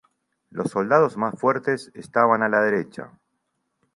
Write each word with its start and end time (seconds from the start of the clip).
Los 0.49 0.71
soldados 0.71 1.15
más 1.15 1.39
fuertes 1.39 1.91
estaban 1.93 2.41
a 2.41 2.49
la 2.49 2.61
derecha. 2.61 3.11